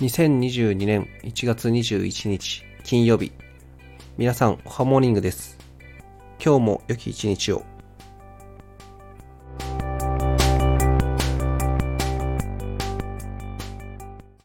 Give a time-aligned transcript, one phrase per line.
[0.00, 3.32] 2022年1月21日金曜日。
[4.16, 5.58] 皆さん、おはモーニングです。
[6.40, 7.77] 今日も良き一日を。